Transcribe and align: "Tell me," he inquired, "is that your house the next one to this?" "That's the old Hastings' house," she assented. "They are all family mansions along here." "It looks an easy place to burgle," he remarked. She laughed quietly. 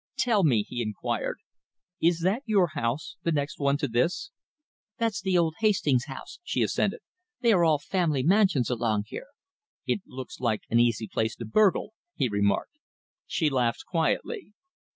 "Tell 0.17 0.43
me," 0.43 0.63
he 0.63 0.81
inquired, 0.81 1.37
"is 2.01 2.21
that 2.21 2.41
your 2.47 2.69
house 2.69 3.17
the 3.21 3.31
next 3.31 3.59
one 3.59 3.77
to 3.77 3.87
this?" 3.87 4.31
"That's 4.97 5.21
the 5.21 5.37
old 5.37 5.53
Hastings' 5.59 6.05
house," 6.07 6.39
she 6.43 6.63
assented. 6.63 7.01
"They 7.41 7.51
are 7.53 7.63
all 7.63 7.77
family 7.77 8.23
mansions 8.23 8.71
along 8.71 9.03
here." 9.09 9.27
"It 9.85 10.01
looks 10.07 10.37
an 10.41 10.79
easy 10.79 11.07
place 11.07 11.35
to 11.35 11.45
burgle," 11.45 11.93
he 12.15 12.27
remarked. 12.29 12.77
She 13.27 13.51
laughed 13.51 13.85
quietly. 13.85 14.53